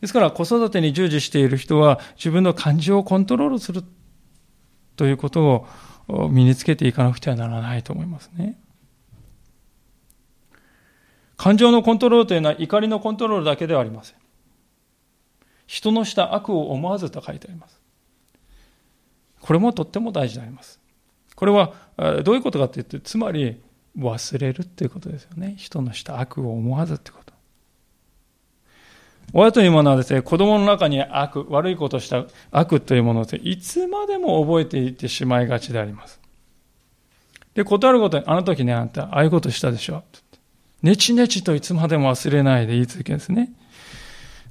[0.00, 3.82] ですから子育てに従事している人は自分の感情をコントロールする
[4.94, 5.66] ということ
[6.08, 8.56] を身につけていかなくてはならないと思いますね。
[11.38, 14.16] 感情のコントロールというのは怒りのコントロールだけではありません。
[15.66, 17.80] 人のした悪を思わずと書いてあります。
[19.40, 20.80] これもとっても大事であります。
[21.36, 21.72] これは
[22.24, 23.62] どういうことかというと、つまり
[23.96, 25.54] 忘れるっていうことですよね。
[25.56, 27.32] 人のした悪を思わずってこと。
[29.32, 36.20] 親というものはですね、子供の中に悪、悪いことした悪というものをいつまでも覚えていってしまいがちであります。
[37.54, 40.02] で、断ることに、あの時ね、あんた、ああいうことしたでしょ。
[40.82, 43.52] ねちねちといつまでも忘れないで言い続けるんですね。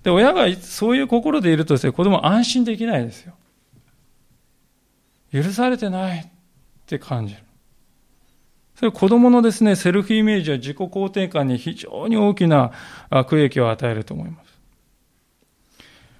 [0.03, 3.33] で、親がそういう心でいるとですね、子供は安心できないですよ。
[5.31, 6.27] 許されてないっ
[6.85, 7.41] て感じる。
[8.75, 12.71] それ子供のですね、セルフイメージや自己肯定感に非常に大きな
[13.09, 14.47] 悪影響を与えると思います。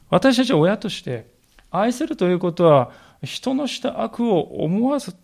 [0.10, 1.28] 私たちは親として
[1.70, 2.92] 愛するということは
[3.24, 5.16] 人のした悪を思わず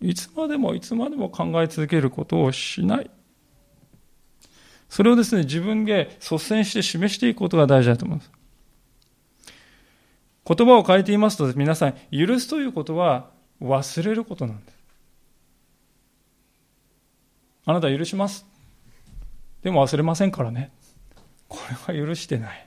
[0.00, 3.10] いつまでもいつまでも考え続けることをしない。
[4.88, 8.30] それをですね、自分で率先して示していくことが大事だと思います。
[10.46, 14.76] 言葉を変えていますと、皆さん、許すということは忘れることなんです。
[17.64, 18.46] あなた許します。
[19.62, 20.70] でも忘れませんからね。
[21.48, 22.66] これは許してない。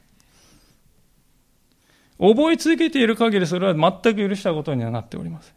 [2.20, 5.54] 覚え続けている限りそれは全く許したことにはなっておりません。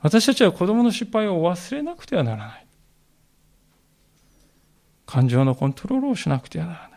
[0.00, 2.65] 私たちは子供の失敗を忘れなくてはならない。
[5.06, 6.90] 感情のコントロールをしなくてはならない。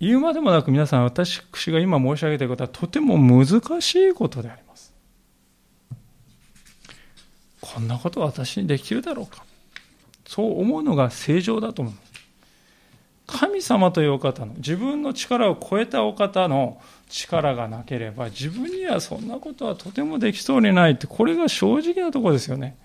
[0.00, 4.92] 言うまでもなく皆さん、私が今申し上げていることはとても難しいことであります。
[7.60, 9.44] こんなこと私にできるだろうか。
[10.26, 12.06] そう思うのが正常だと思います。
[13.26, 22.76] 神様というお方の、自分の力を超えたお方の力がなければ、自分にはそんなことはとてもできそうにないって、これが正直なところですよね。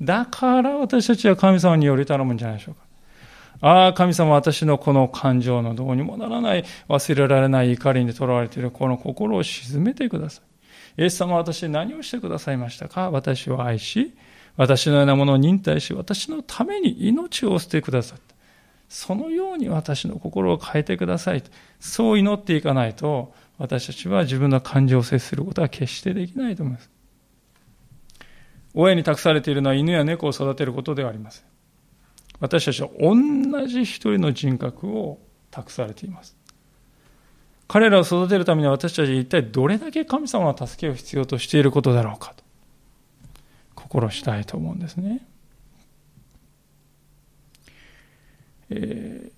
[0.00, 2.80] だから私たちは神様により頼むんじゃないでしょうか。
[3.60, 10.42] ああ、神様、私のこの感情のどうにもならない、忘れられない怒りにとらわれているこの心を沈めてくださ
[10.96, 11.02] い。
[11.02, 13.10] イエス様私に何をしてくださいましたか？
[13.10, 14.14] 私を愛し、
[14.56, 18.36] 私のようなものを忍耐し、私のために命を捨ててくださった。
[18.88, 21.42] そのように私の心を変えてください。
[21.80, 26.90] そう祈っていかないと、私たちは自分の感情を接することは決してできないと思います。
[28.74, 31.44] 親に託されているのは犬や猫を育てることではありません。
[32.40, 33.14] 私たちは同
[33.66, 35.18] じ一人の人格を
[35.50, 36.36] 託されています。
[37.66, 42.42] 彼らを育てるためには私たちは一体どれだけ神様の助けを必要としていることだろうかと
[43.74, 45.26] 心したいと思うんですね。
[48.70, 49.30] え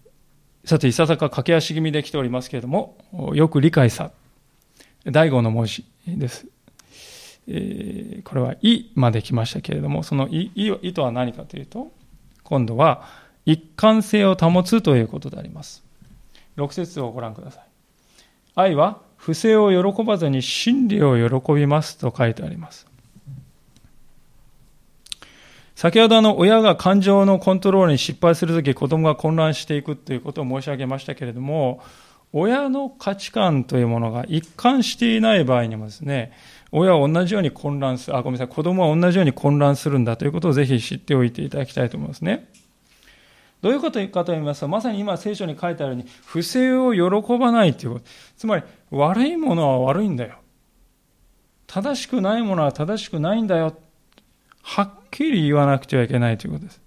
[0.65, 2.97] ー、さて、いささか駆け足気味で来ておりますけれども、
[3.35, 4.13] よく理解さ、
[5.05, 6.47] 第五の文字です。
[7.53, 11.91] えー、これは、いまで来ましたけれども、そのい、い、いとは何かというと、
[12.45, 13.03] 今度は
[13.45, 15.83] 一貫性を保つということであります。
[16.57, 17.65] 6節をご覧ください。
[18.55, 22.87] 愛は不正を喜ばずに真理を喜びますと書いてあります。
[25.75, 31.83] 先ほどの親が感情のコントロールに失敗するとき子供が混乱していくということを申し上げましたけれども、
[32.33, 36.33] 親の価値観というものが一貫していない場合にもですね、
[36.73, 42.49] 親は同じように混乱する、あ、ごめんなさい、子供は同じように混乱するんだということをぜひ知っておいていただきたいと思いますね。
[43.61, 48.07] どういうことかと言いますと、まさに今聖書に書いてあるように、不正を喜ばないということ。
[48.37, 50.37] つまり、悪いものは悪いんだよ。
[51.67, 53.77] 正しくないものは正しくないんだよ。
[54.63, 56.81] はっきり言わなくてはいけないということです。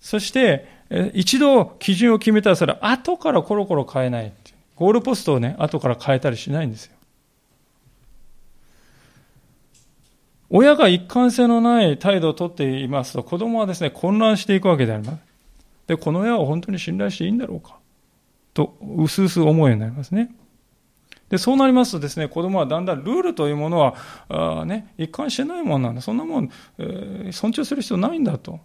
[0.00, 0.66] そして、
[1.12, 4.32] 一度基準を決めたらそれは後からコロコロ変えない。
[4.76, 6.93] ゴールポストをね、後から変えたりしないんですよ。
[10.56, 15.18] 親が一貫性のない態度をとっていますと、子供はですね、混乱していくわけであります。
[15.88, 17.80] で、この親を本当に信頼していいんだろうか
[18.54, 20.32] と、うすうす思うようになりますね。
[21.28, 23.96] で、そうなりますとですね、子供はだんだんルールというものは、
[24.28, 26.00] あね、一貫してないものなんだ。
[26.00, 28.60] そんなもん、えー、尊重する必要ないんだと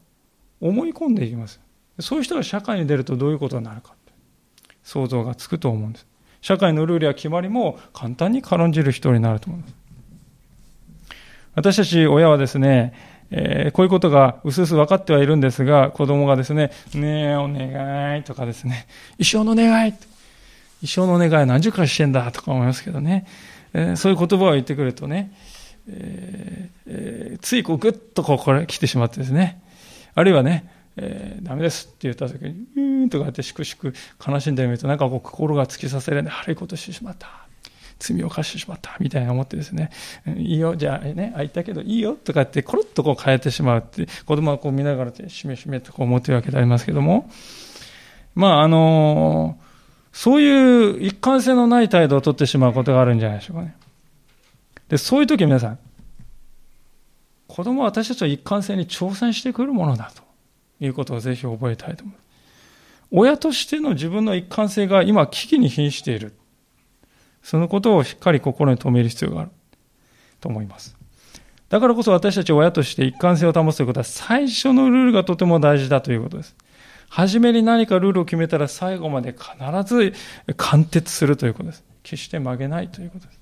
[0.62, 1.60] 思い込んでいきます。
[2.00, 4.14] そういう人が社会に出るとどういうことになるかって。
[4.84, 6.06] 想像がつくと思うんです。
[6.42, 9.79] 社会のルールや決まりも簡単に軽んじる人になると思います。
[11.60, 12.94] 私たち親はですね、
[13.32, 18.88] えー、こういうことがうすうす分かってはいるんですが、子供がですね、ねえ、お願いとかですね、
[19.18, 19.94] 一生の願い
[20.82, 23.28] 一生の願い何十回してんだとか思いますけどね。
[23.74, 25.34] えー、そういう言葉を言ってくるとね、
[25.90, 29.62] えーえー、ついこうぐっとこうこれ来てしまってですね。
[30.16, 33.94] あるいはね、えー、ダメですって言った時に、うーんとかってしくしく
[34.26, 37.49] 悲しんでみると、なんかこう心が突き刺されるんで、悪いことしてしまった。
[38.00, 38.96] 罪を犯してしまった。
[39.00, 39.92] みたいな思ってですね、
[40.38, 47.30] いいよ、じゃあね、あ、言ったけどいいよとかって、コロッとこう変えてしまうって、子供はこう見ながらて、しめしめとこう思ってるわけでありますけども、
[48.36, 49.60] まああの、
[50.14, 53.76] そういう一貫性のない態度をとってしまうことがあるんじゃないでしょうかね。
[54.88, 55.80] で、そういう時皆さん、
[57.48, 60.24] 子供は私たちは一貫性に挑戦してくるものだと
[60.80, 62.30] いうことをぜひ覚えたいと思います。
[63.12, 66.34] 親としての自分の一貫性が今危機に瀕している。
[67.50, 69.50] そのことをしっかり心に留める必要がある
[70.40, 70.96] と思います。
[71.70, 76.56] だからこそ私たち親として一貫性を保つということは最初のルールがとても大事だということです。
[77.10, 80.14] 初めに何かルールを決めたら最後まで必ず
[80.58, 81.84] 貫徹するということです。
[82.04, 83.40] 決して曲げないということです。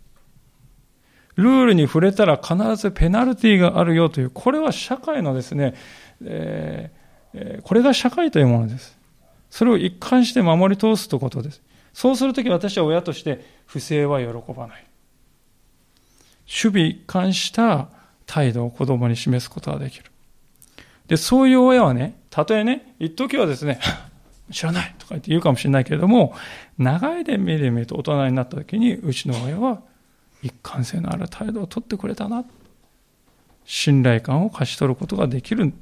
[1.35, 5.73] ルールに触れたら必ずペナルティがあるよという、これは社会のですね、
[6.21, 8.97] えー、これが社会というものです。
[9.49, 11.61] それを一貫して守り通すということです。
[11.97, 14.85] そうするとき私は親として不正は喜ばない。
[16.45, 17.89] 守備一貫した
[18.27, 20.11] 態度を子供に示すことができる。
[21.07, 23.79] で、そういう親はね、たとえね、一時はですね、
[24.53, 26.35] 知らないとか言って言うかもしれないけれども、
[26.77, 29.81] 長いで目で見ると大人になった時に、うちの親は
[30.43, 32.45] 一貫性のある態度をとってくれたな。
[33.65, 35.73] 信頼感を勝ち取ることができる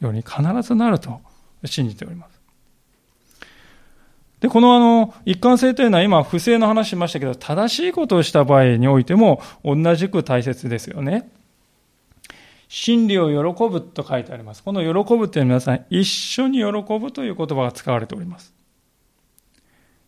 [0.00, 1.20] ように必ずなると
[1.66, 2.29] 信じております。
[4.40, 11.30] で、このあの、一貫性というのは今、不正の話しましたけど、正しいことをした場合においても同じく大切ですよね。
[12.68, 14.62] 真理を喜ぶと書いてあります。
[14.62, 18.54] この喜ぶというのは皆さん、一緒に喜ぶという言葉が使われております。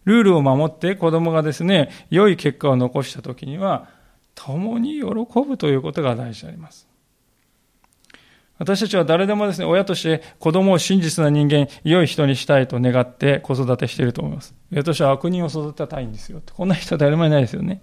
[0.05, 3.89] ルールを守って子供がですね、良い結果を残した時には、
[4.35, 5.05] 共に喜
[5.43, 6.92] ぶということが大事であります。
[8.59, 14.55] 私たちは誰でもですね、親として子供を真実な人間、良い人にしたいと願って子育てしていると思います。
[14.73, 16.43] 親としては悪人を育てたいんですよ。
[16.55, 17.83] こんな人は誰もいないですよね。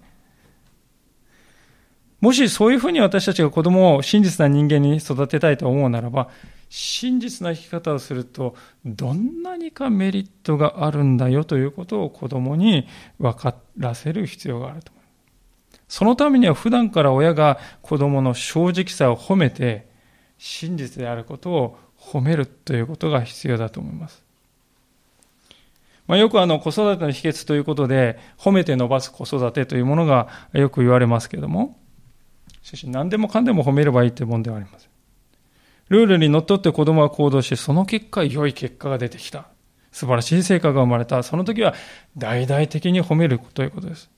[2.20, 6.28] もしそういうふうに私たちが子供を真実な人間に育てたいと思うならば、
[6.68, 8.54] 真実な生き方をすると、
[8.84, 12.86] どんなにかメリットがあるんだよということを子供に
[13.18, 15.04] 分からせる必要があると思う。
[15.88, 19.89] そのためには普段から親が子供の正直さを褒めて、
[20.42, 24.24] 真実であることを褒めるということが必要だと思います。
[26.06, 31.78] まあ、よくあの子育ての秘訣ということで、褒めて伸ばす子育てというものがよく言われますけれども、
[32.62, 34.88] しかし何でもかんでも褒めればいいというものではありません。
[35.90, 39.46] ルールにのっとって子供は行動し、その結果良い結果が出てきた。
[39.92, 41.22] 素晴らしい成果が生まれた。
[41.22, 41.74] その時は
[42.16, 44.08] 大々的に褒めるということです。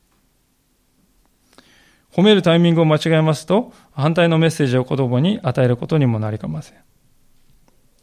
[2.13, 6.79] 褒めるタイミングを間違えますと、反対のメッセージを子供に与えることにもなりかません。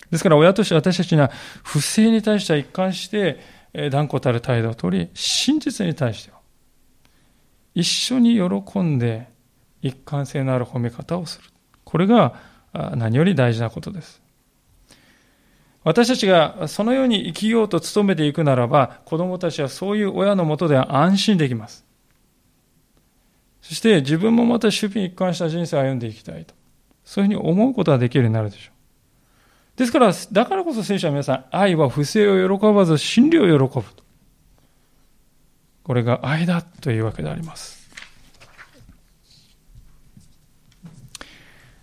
[0.09, 1.29] ですから親として私たちには
[1.63, 3.39] 不正に対しては一貫して
[3.91, 6.39] 断固たる態度をとり、真実に対しては
[7.75, 9.27] 一緒に喜んで
[9.81, 11.49] 一貫性のある褒め方をする。
[11.83, 12.33] これが
[12.95, 14.21] 何より大事なことです。
[15.83, 21.85] 私たちがそのように生きようと努めていくならば、子供たちはそういう親のもとでは安心できます。
[23.69, 26.55] そして自分もまた守備一貫した人生を歩んでいきたいと。
[27.05, 28.71] そういうふうに思うことができるようになるでしょ
[29.75, 29.77] う。
[29.77, 34.03] ですから、だからこそ聖書は皆さん、愛は不正を喜ばず真理を喜ぶと。
[35.83, 37.87] これが愛だというわけであります。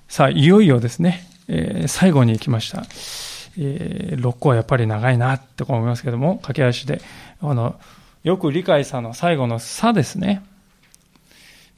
[0.09, 2.83] さあ、いよいよですね、えー、最後に来ました。
[3.59, 7.01] えー、6個はやっぱり長いなって思いますけども、駆け足で、
[7.41, 7.79] あの、
[8.25, 10.43] よく理解さの最後のさですね。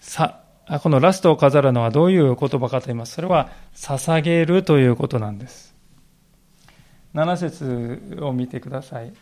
[0.08, 0.40] さ、
[0.82, 3.14] このラストを飾るのはどういう言葉かと言います。
[3.14, 5.74] それは、捧げるということなんです。
[7.14, 9.12] 7節を見てください。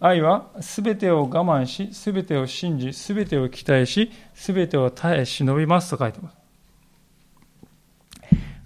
[0.00, 6.36] 愛は全てを我慢し、全てを信じ、全てを期待し、全てを耐え忍びますと書いてます。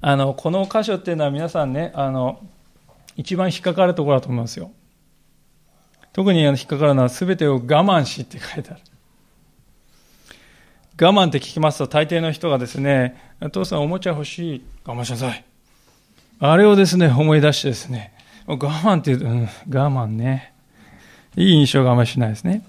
[0.00, 2.40] あの、この箇所っていうのは皆さんね、あの、
[3.16, 4.70] 一番引っかかるところだと思いますよ。
[6.12, 8.80] 特に引っかかるのは全てを我慢しって書いてある。
[11.01, 13.16] 我慢って聞きますと大抵の人がですね、
[13.53, 15.44] 父さんおもちゃ欲しい、我慢しなさい。
[16.40, 18.12] あれをですね、思い出してですね、
[18.49, 20.53] 我慢って言うと、うん、我慢ね。
[21.36, 22.64] いい印象があまりしないですね。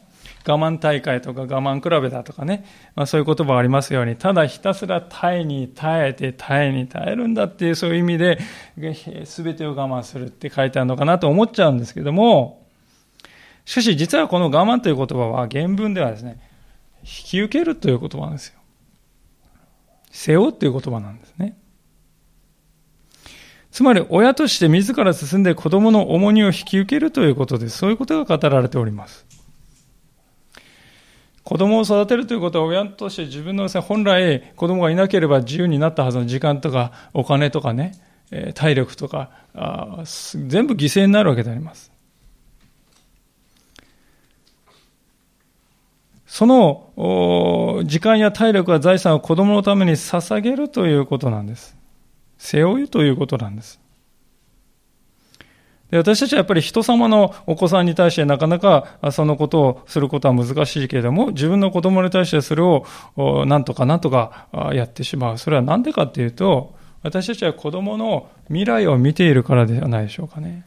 [0.46, 2.66] 我慢大会とか我慢比べだとかね、
[2.96, 8.38] まあ、そういう言葉がありますように、ただひたすら耐えに耐えて耐えに耐えるんだっていうそういう意味で、
[8.78, 12.64] 全てを我慢するって書いてあるのかなと思っちゃうんですけども、
[13.66, 16.40] しかし実はこの我慢という言葉は原文ではですね、
[17.02, 18.60] 引き受けるという言葉なんですよ。
[20.12, 21.58] 背負うという言葉なんですね。
[23.72, 27.70] つまり親として自ら進んで子供の重荷を引き受けるということで。
[27.70, 29.26] そういうことが語られております。
[31.44, 37.94] 子供を育てるということは親として自分の本来子供がいなければ自由になったはずの時間とかお金とかね、
[38.54, 39.32] 体力とか
[40.48, 41.92] 全部犠牲になるわけであります。
[46.32, 51.76] その時間や体力や財産を子供のために捧げるということなんです。
[52.38, 53.82] 背負うということなんです。
[55.90, 62.86] で私たちはやっぱり人様のお子さんに対してなかなかそのことをすることは難しいけれども、自分の子供に対してそれを
[63.48, 65.40] なんとかなんとかやってしまう。
[65.40, 70.64] それは何でかっていうと、私たちは子供の未来を見ているからではないでしょうかね。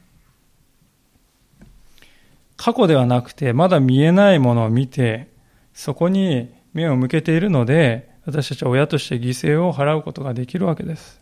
[2.57, 5.31] 過去ではなくて、まだ見えないものを見て、
[5.75, 11.21] そこに目を向けているので、私たちは親として犠牲を払うことができるわけです。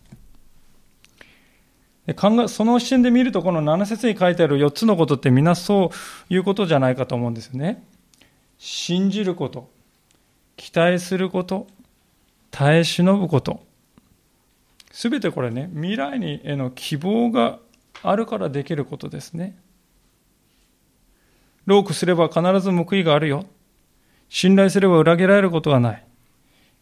[2.15, 5.91] 考えその視点で見ると、この7節に書いてある4つのことってみなそ
[6.29, 7.83] ういうことじゃないかと思うんですよね。
[8.57, 9.69] 信じること、
[10.57, 11.67] 期待すること、
[12.49, 13.63] 耐え忍ぶこと。
[14.91, 17.59] すべてこれね、未来にへの希望が
[18.03, 19.57] あるからできることですね。
[21.65, 23.45] ロークすれば必ず報いがあるよ。
[24.33, 26.07] 信頼すれば裏切られることはない。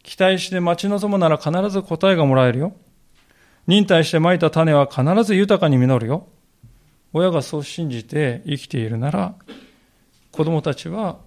[0.04, 2.76] 期待して待ち望むなら必ず答えがもらえるよ。
[3.66, 6.28] 忍耐してまいた種は必ず豊かに実るよ。
[7.12, 9.34] 親がそう信じて生きているなら、
[10.30, 11.18] 子供たちは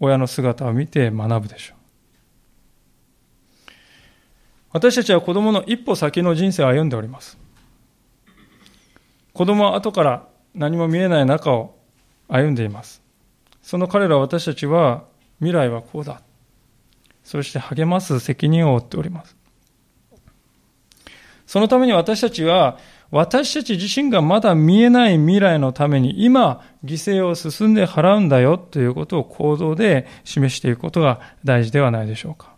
[0.00, 1.76] 親の姿を見て学ぶでしょう。
[4.72, 7.38] 私たちは子供の一歩先の人生を歩んでおります。
[9.32, 10.26] 子供は後から
[10.56, 11.76] 何も見えない中を
[12.26, 13.00] 歩んでいます。
[13.62, 15.04] その彼ら私たちは
[15.38, 16.22] 未来はこうだ。
[17.24, 19.36] そして励ます責任を負っております。
[21.46, 22.78] そのために私たちは、
[23.10, 32.54] 私たち自身がまだ見えない未来のために今、犠牲を進んで払うんだよということを行動で示していくことが大事ではないでしょうか。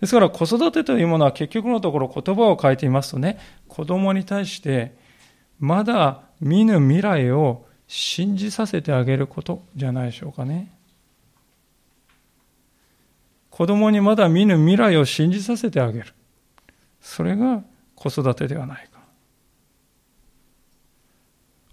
[0.00, 3.38] ですから子育てというものは結局のところ言葉を変えてみますとね、
[3.68, 4.96] 子供に対して
[5.60, 10.72] まだ見ぬ未来を信じさせてあげることじゃないでしょうかね。
[13.50, 16.06] 子供にまだ見ぬ未来を信じさせてあげる。
[17.02, 17.62] それが
[17.94, 18.98] 子育てではないか。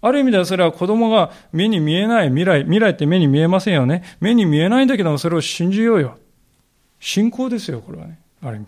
[0.02, 4.04] ある意味ではそれは子供が目に見えない未来、未来って目に見えませんよね。
[4.20, 6.18] 目に見えないんだけどもそれを信じようよ。
[6.98, 8.20] 信仰ですよ、これはね。
[8.42, 8.66] ある意味。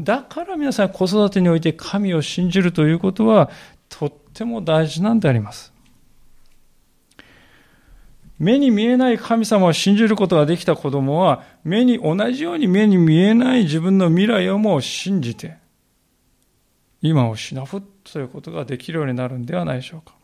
[0.00, 3.50] だから皆さん子育てにおいて神を信じるということは
[3.88, 5.72] とっても大事なんであります。
[8.38, 15.56] 目に見えない神様を信じることができた子供は、目に、同じように目に見えない自分の未来をも信じて、
[17.02, 20.14] 今をしなふということができるようになるんではないでしょうか。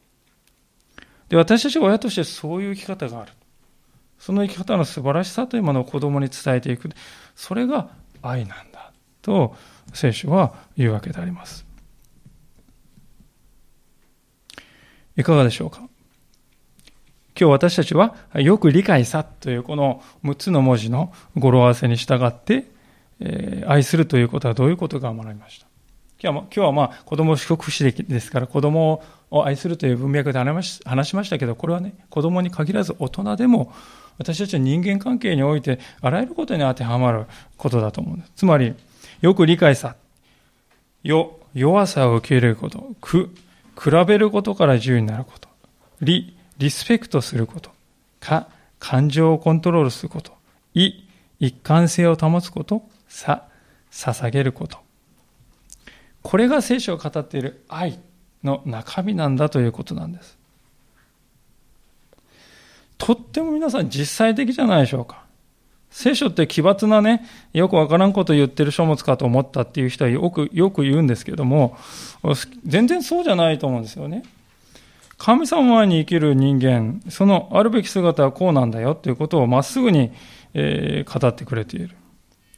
[1.28, 3.32] で、私たちが親としてそういう生き方がある。
[4.18, 6.90] その生き方の素晴らしさというものを子供に伝えていく。
[7.36, 7.90] それが
[8.20, 8.92] 愛なんだ。
[9.22, 9.54] と、
[9.92, 11.67] 聖書は言うわけであります。
[15.18, 15.80] いかがでしょうか？
[17.38, 22.66] 今日私たちはよく理解さというこの6つの文字の語呂合わせに従って、
[23.18, 25.66] え、愛するということはどういうことかを学びました。
[26.22, 33.72] 今日は今日はまあ子供祝福詞ですから子供を愛するという文脈で話しましたけど、これはね、子供に限らず大人でも
[34.18, 38.32] 私たちは人間関係においてあらゆることに当てはまることだと思うんです。
[38.36, 38.74] つまり、
[39.20, 39.96] よく理解さ、
[41.02, 43.34] よ、弱さを受け入れること、く、
[43.78, 45.48] 比べることから自由になること、
[46.00, 47.70] 理、リスペクトすること。
[48.18, 48.48] か、
[48.80, 50.32] 感情をコントロールすること。
[50.74, 51.04] い、
[51.38, 52.82] 一貫性を保つこと。
[53.08, 53.44] さ、
[53.92, 54.78] 捧げること。
[56.22, 58.00] これが聖書を語っている愛
[58.42, 60.36] の中身なんだということなんです。
[62.98, 65.27] とっても皆さん実際的じゃないでしょうか。
[65.90, 71.76] 聖書って奇抜なね、よくわからんこと言ってる書物かと思ったっていう人はよく、よく言うんですけども、
[72.64, 74.22] 全然そうじゃないと思うんですよね。
[75.16, 80.12] 神様に生きる人間、そのあるべき姿はこうなんだよということをまっすぐに、
[80.54, 81.90] えー、語ってくれている。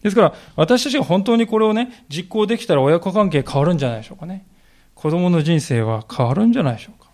[0.02, 4.44] ですから、私たちが本当にこれをね、実行できたら親子関係変わるんじゃないでしょうかね。
[4.94, 7.10] 子供の人生は変わるんじゃないでしょうか。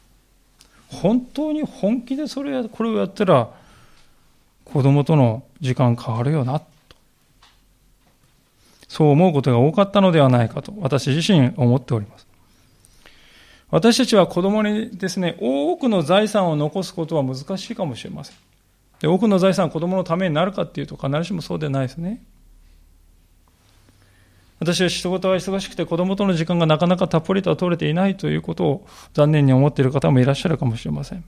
[0.88, 3.50] 本当に本気でそれこれをやったら、
[4.66, 6.66] 子供との時間変わるよな、と。
[8.88, 12.26] そう思うことが多かったのではないかと、私自身思っております。
[13.70, 18.36] 私たちは子供にですね、多くの財産を残すことは難しいかもしれません。
[19.00, 22.22] で多くの財産は子供のためになるかっていうと必ずしもそうでないですね。
[24.58, 31.24] 私は仕事が忙しくて子供との時間がなかなかたっぷりとは取れていないということを残念に思っている方もいらっしゃるかもしれません。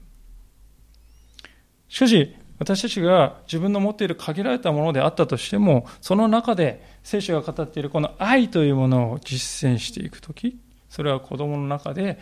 [1.89, 12.19] しかし、私たちが自分の持っている限られたものであったとしても、その中で聖書が語っているこの愛というものを実践していくとき、それは子供の中で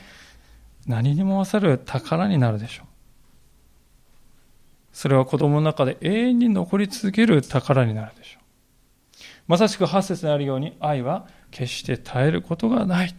[0.85, 2.87] 何にも勝る宝になるでしょう。
[4.93, 8.43] それは子供の中で永遠に残り続ける宝になるでしょう。
[9.47, 13.15] まさしく8節にあるように愛は決して絶えることがない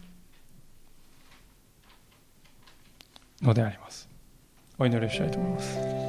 [3.43, 4.09] のであります。
[4.79, 6.08] お祈りしたいと思います。